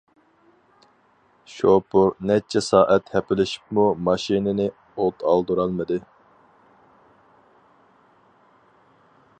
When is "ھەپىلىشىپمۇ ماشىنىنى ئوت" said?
3.17-5.27